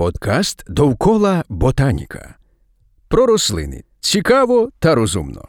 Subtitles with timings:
[0.00, 2.34] Подкаст довкола ботаніка.
[3.08, 5.48] Про рослини цікаво та розумно.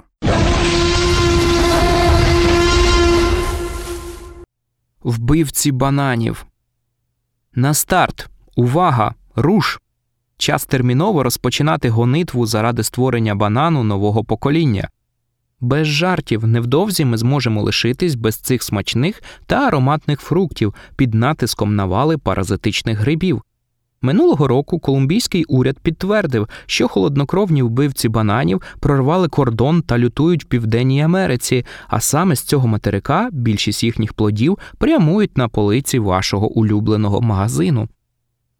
[5.03, 6.45] Вбивці бананів.
[7.55, 8.29] На старт.
[8.55, 9.15] Увага!
[9.35, 9.79] Руш!
[10.37, 14.89] Час терміново розпочинати гонитву заради створення банану нового покоління.
[15.59, 22.17] Без жартів невдовзі ми зможемо лишитись без цих смачних та ароматних фруктів під натиском навали
[22.17, 23.41] паразитичних грибів.
[24.03, 31.01] Минулого року колумбійський уряд підтвердив, що холоднокровні вбивці бананів прорвали кордон та лютують в Південній
[31.01, 37.89] Америці, а саме з цього материка більшість їхніх плодів прямують на полиці вашого улюбленого магазину.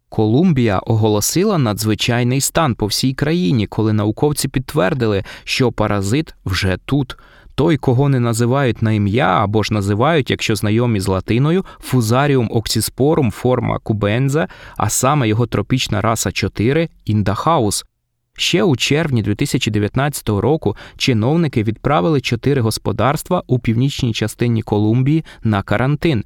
[0.08, 7.16] Колумбія оголосила надзвичайний стан по всій країні, коли науковці підтвердили, що паразит вже тут.
[7.54, 13.30] Той, кого не називають на ім'я або ж називають, якщо знайомі з латиною, фузаріум оксіспорум
[13.30, 17.84] форма кубенза, а саме його тропічна раса 4 індахаус.
[18.36, 26.24] Ще у червні 2019 року чиновники відправили чотири господарства у північній частині Колумбії на карантин.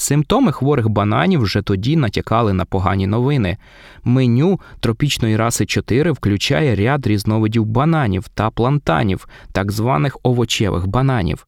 [0.00, 3.56] Симптоми хворих бананів вже тоді натякали на погані новини.
[4.04, 11.46] Меню тропічної раси 4 включає ряд різновидів бананів та плантанів, так званих овочевих бананів.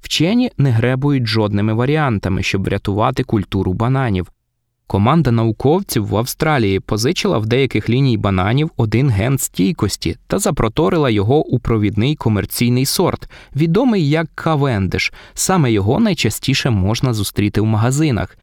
[0.00, 4.32] Вчені не гребують жодними варіантами, щоб врятувати культуру бананів.
[4.90, 11.46] Команда науковців в Австралії позичила в деяких ліній бананів один ген стійкості та запроторила його
[11.46, 15.12] у провідний комерційний сорт, відомий як кавендиш.
[15.34, 18.36] Саме його найчастіше можна зустріти в магазинах.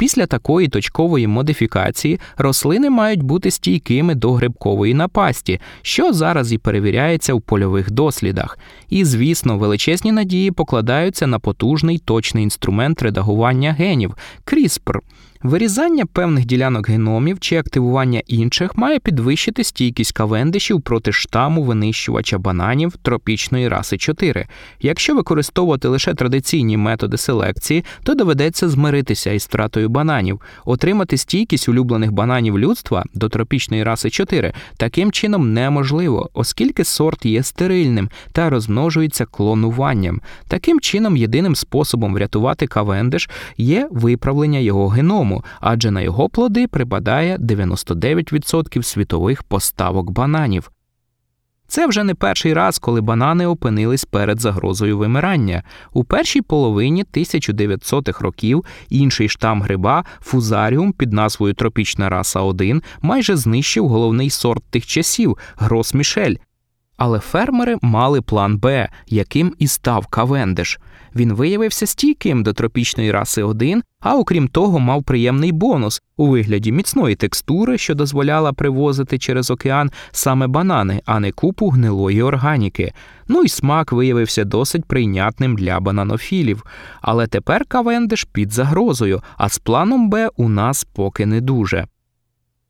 [0.00, 7.34] Після такої точкової модифікації рослини мають бути стійкими до грибкової напасті, що зараз і перевіряється
[7.34, 8.58] у польових дослідах.
[8.88, 14.14] І, звісно, величезні надії покладаються на потужний точний інструмент редагування генів
[14.46, 14.98] CRISPR–
[15.42, 22.96] Вирізання певних ділянок геномів чи активування інших має підвищити стійкість кавендишів проти штаму винищувача бананів
[23.02, 24.46] тропічної раси 4.
[24.80, 32.12] Якщо використовувати лише традиційні методи селекції, то доведеться змиритися із втратою бананів, отримати стійкість улюблених
[32.12, 39.26] бананів людства до тропічної раси 4 таким чином неможливо, оскільки сорт є стерильним та розмножується
[39.26, 40.20] клонуванням.
[40.48, 47.36] Таким чином, єдиним способом врятувати кавендиш є виправлення його геному адже на його плоди припадає
[47.36, 50.70] 99% світових поставок бананів.
[51.70, 55.62] Це вже не перший раз, коли банани опинились перед загрозою вимирання.
[55.92, 63.36] У першій половині 1900-х років інший штам гриба фузаріум під назвою Тропічна раса 1 майже
[63.36, 66.34] знищив головний сорт тих часів грос Мішель.
[67.00, 70.80] Але фермери мали план Б, яким і став Кавендиш.
[71.16, 76.72] Він виявився стійким до тропічної раси 1, а окрім того, мав приємний бонус у вигляді
[76.72, 82.92] міцної текстури, що дозволяла привозити через океан саме банани, а не купу гнилої органіки.
[83.28, 86.64] Ну і смак виявився досить прийнятним для бананофілів.
[87.00, 91.86] Але тепер Кавендиш під загрозою, а з планом Б у нас поки не дуже.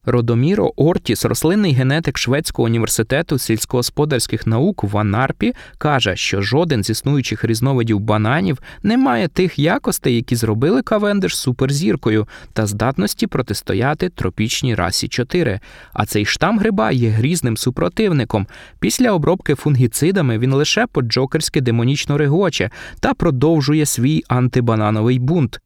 [0.05, 7.45] Родоміро Ортіс, рослинний генетик Шведського університету сільськогосподарських наук в Анарпі, каже, що жоден з існуючих
[7.45, 15.09] різновидів бананів не має тих якостей, які зробили Кавендиш суперзіркою та здатності протистояти тропічній расі
[15.09, 15.61] 4.
[15.93, 18.47] А цей штам гриба є грізним супротивником.
[18.79, 25.61] Після обробки фунгіцидами він лише по-джокерськи демонічно регоче та продовжує свій антибанановий бунт.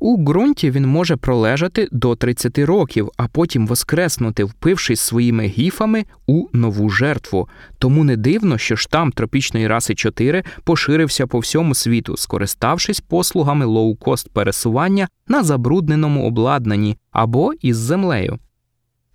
[0.00, 6.46] У ґрунті він може пролежати до 30 років, а потім воскреснути, впившись своїми гіфами у
[6.52, 7.48] нову жертву.
[7.78, 14.30] Тому не дивно, що штам тропічної раси 4 поширився по всьому світу, скориставшись послугами лоукост
[14.32, 18.38] пересування на забрудненому обладнанні або із землею.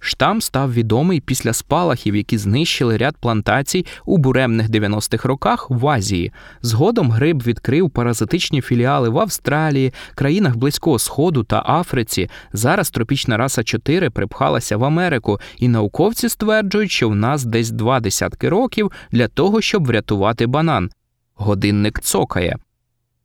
[0.06, 6.32] Штам став відомий після спалахів, які знищили ряд плантацій у буремних 90-х роках в Азії.
[6.62, 12.30] Згодом гриб відкрив паразитичні філіали в Австралії, країнах Близького Сходу та Африці.
[12.54, 18.00] Зараз тропічна раса 4 припхалася в Америку, і науковці стверджують, що в нас десь два
[18.00, 20.90] десятки років для того, щоб врятувати банан.
[21.36, 22.58] Годинник цокає.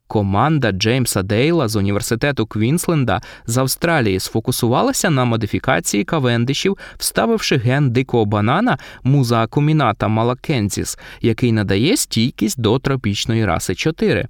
[0.08, 8.24] Команда Джеймса Дейла з університету Квінсленда з Австралії сфокусувалася на модифікації кавендишів, вставивши ген дикого
[8.24, 14.28] банана музаакуміната малакензіс, який надає стійкість до тропічної раси 4.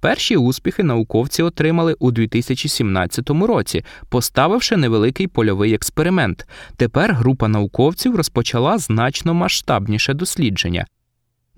[0.00, 6.46] Перші успіхи науковці отримали у 2017 році, поставивши невеликий польовий експеримент.
[6.76, 10.86] Тепер група науковців розпочала значно масштабніше дослідження.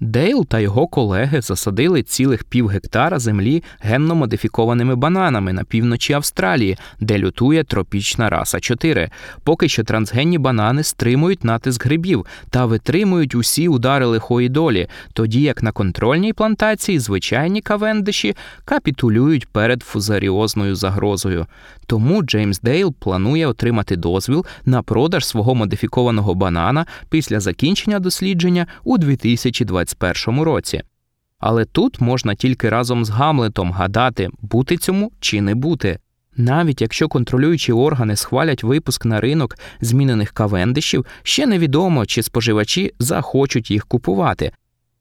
[0.00, 6.76] Дейл та його колеги засадили цілих пів гектара землі генно модифікованими бананами на півночі Австралії,
[7.00, 9.10] де лютує тропічна раса 4.
[9.44, 15.62] Поки що трансгенні банани стримують натиск грибів та витримують усі удари лихої долі, тоді як
[15.62, 21.46] на контрольній плантації звичайні кавендиші капітулюють перед фузаріозною загрозою.
[21.86, 28.98] Тому Джеймс Дейл планує отримати дозвіл на продаж свого модифікованого банана після закінчення дослідження у
[29.84, 30.82] 2021 році.
[31.38, 35.98] Але тут можна тільки разом з Гамлетом гадати, бути цьому чи не бути.
[36.36, 43.70] Навіть якщо контролюючі органи схвалять випуск на ринок змінених кавендишів, ще невідомо, чи споживачі захочуть
[43.70, 44.52] їх купувати,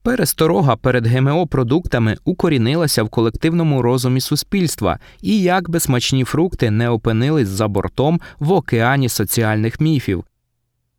[0.03, 6.89] Пересторога перед ГМО продуктами укорінилася в колективному розумі суспільства, і як би смачні фрукти не
[6.89, 10.23] опинились за бортом в океані соціальних міфів.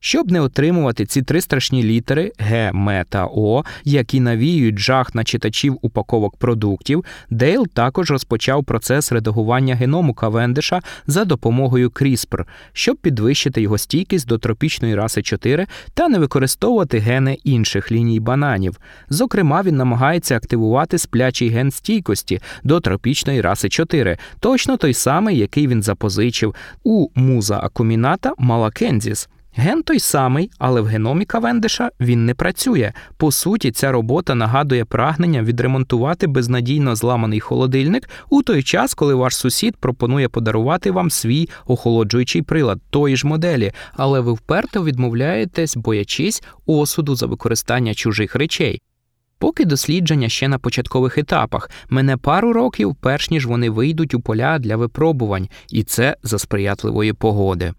[0.06, 5.24] Щоб не отримувати ці три страшні літери Г, М та О, які навіюють жах на
[5.24, 13.62] читачів упаковок продуктів, Дейл також розпочав процес редагування геному Кавендиша за допомогою CRISPR, щоб підвищити
[13.62, 18.80] його стійкість до тропічної раси 4 та не використовувати гени інших ліній бананів.
[19.08, 25.66] Зокрема, він намагається активувати сплячий ген стійкості до тропічної раси 4, точно той самий, який
[25.66, 29.28] він запозичив у муза акуміната Малакензіс.
[29.56, 32.92] Ген той самий, але в геномі Кавендиша він не працює.
[33.16, 39.36] По суті, ця робота нагадує прагнення відремонтувати безнадійно зламаний холодильник у той час, коли ваш
[39.36, 46.42] сусід пропонує подарувати вам свій охолоджуючий прилад тої ж моделі, але ви вперто відмовляєтесь, боячись
[46.66, 48.80] осуду за використання чужих речей.
[49.38, 54.58] Поки дослідження ще на початкових етапах, мене пару років, перш ніж вони вийдуть у поля
[54.58, 57.72] для випробувань, і це за сприятливої погоди.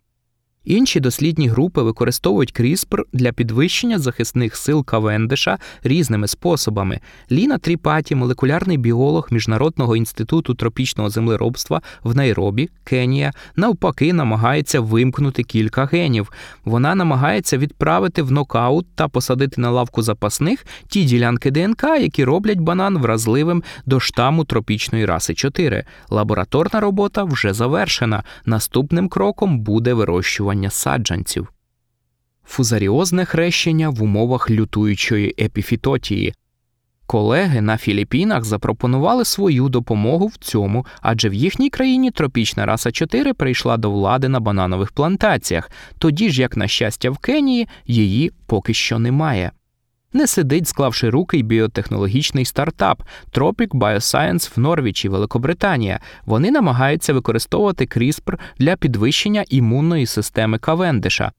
[0.66, 7.00] Інші дослідні групи використовують CRISPR для підвищення захисних сил Кавендиша різними способами.
[7.32, 15.86] Ліна Тріпаті, молекулярний біолог Міжнародного інституту тропічного землеробства в Найробі, Кенія, навпаки, намагається вимкнути кілька
[15.86, 16.32] генів.
[16.66, 22.60] Вона намагається відправити в нокаут та посадити на лавку запасних ті ділянки ДНК, які роблять
[22.60, 25.84] банан вразливим до штаму тропічної раси 4.
[26.10, 28.24] Лабораторна робота вже завершена.
[28.46, 31.48] Наступним кроком буде вирощування вирощування саджанців,
[32.46, 36.34] фузаріозне хрещення в умовах лютуючої епіфітотії.
[37.08, 43.34] Колеги на Філіппінах запропонували свою допомогу в цьому, адже в їхній країні тропічна раса 4
[43.34, 48.74] прийшла до влади на бананових плантаціях, тоді ж, як на щастя, в Кенії її поки
[48.74, 49.52] що немає
[50.16, 53.04] не сидить, склавши руки й біотехнологічний стартап
[53.34, 56.00] Tropic Bioscience в Норвічі, Великобританія.
[56.26, 61.32] Вони намагаються використовувати CRISPR для підвищення імунної системи Кавендиша.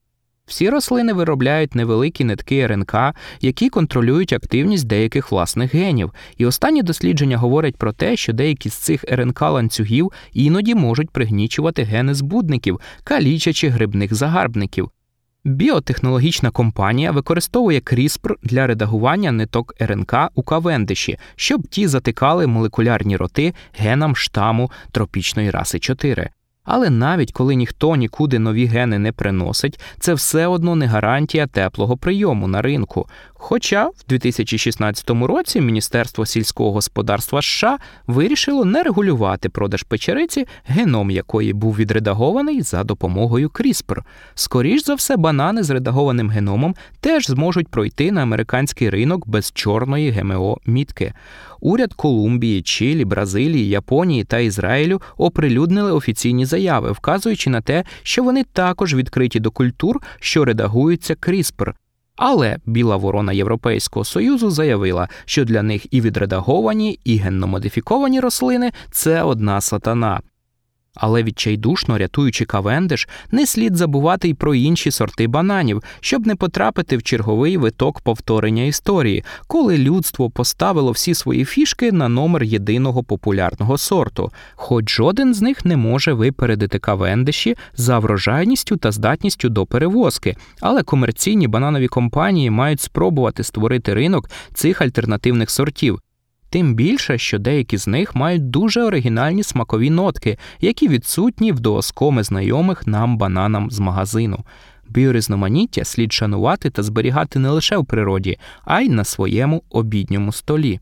[0.45, 2.95] Всі рослини виробляють невеликі нитки РНК,
[3.41, 8.73] які контролюють активність деяких власних генів, і останні дослідження говорять про те, що деякі з
[8.73, 14.89] цих РНК ланцюгів іноді можуть пригнічувати гени збудників, калічачи грибних загарбників.
[15.47, 23.53] Біотехнологічна компанія використовує CRISPR для редагування ниток РНК у кавендиші, щоб ті затикали молекулярні роти
[23.73, 26.29] генам штаму тропічної раси 4.
[26.67, 31.97] Але навіть коли ніхто нікуди нові гени не приносить, це все одно не гарантія теплого
[31.97, 33.07] прийому на ринку.
[33.33, 37.77] Хоча в 2016 році Міністерство сільського господарства США
[38.07, 44.01] вирішило не регулювати продаж печериці, геном якої був відредагований за допомогою CRISPR.
[44.35, 50.11] Скоріш за все, банани з редагованим геномом теж зможуть пройти на американський ринок без чорної
[50.11, 51.13] ГМО мітки.
[51.59, 58.43] Уряд Колумбії, Чилі, Бразилії, Японії та Ізраїлю оприлюднили офіційні заяви, вказуючи на те, що вони
[58.43, 61.73] також відкриті до культур, що редагуються CRISPR.
[62.15, 69.23] Але біла ворона Європейського союзу заявила, що для них і відредаговані, і генномодифіковані рослини це
[69.23, 70.21] одна сатана.
[70.99, 76.97] Але відчайдушно рятуючи Кавендиш, не слід забувати й про інші сорти бананів, щоб не потрапити
[76.97, 83.77] в черговий виток повторення історії, коли людство поставило всі свої фішки на номер єдиного популярного
[83.77, 90.35] сорту, хоч жоден з них не може випередити Кавендиші за врожайністю та здатністю до перевозки,
[90.61, 95.99] але комерційні бананові компанії мають спробувати створити ринок цих альтернативних сортів.
[96.49, 102.23] Тим більше, що деякі з них мають дуже оригінальні смакові нотки, які відсутні в дооскоми
[102.23, 104.39] знайомих нам бананам з магазину.
[104.89, 110.79] Біорізноманіття слід шанувати та зберігати не лише в природі, а й на своєму обідньому столі.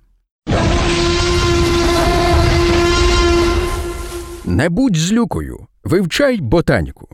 [4.46, 7.08] Не будь злюкою, вивчай ботаніку.